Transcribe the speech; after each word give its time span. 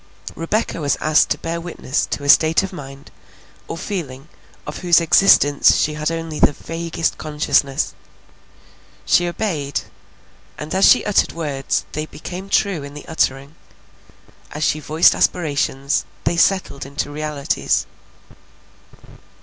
Rebecca 0.35 0.81
was 0.81 0.97
asked 0.99 1.29
to 1.29 1.37
bear 1.37 1.61
witness 1.61 2.07
to 2.07 2.23
a 2.23 2.27
state 2.29 2.63
of 2.63 2.73
mind 2.73 3.11
or 3.67 3.77
feeling 3.77 4.29
of 4.65 4.79
whose 4.79 4.99
existence 4.99 5.75
she 5.75 5.93
had 5.93 6.09
only 6.09 6.39
the 6.39 6.53
vaguest 6.53 7.19
consciousness. 7.19 7.93
She 9.05 9.27
obeyed, 9.27 9.81
and 10.57 10.73
as 10.73 10.85
she 10.89 11.05
uttered 11.05 11.33
words 11.33 11.85
they 11.91 12.07
became 12.07 12.49
true 12.49 12.81
in 12.81 12.95
the 12.95 13.07
uttering; 13.07 13.53
as 14.51 14.63
she 14.63 14.79
voiced 14.79 15.13
aspirations 15.13 16.03
they 16.23 16.35
settled 16.35 16.83
into 16.83 17.11
realities. 17.11 17.85